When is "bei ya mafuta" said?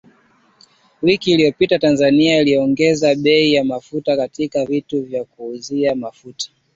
3.15-4.17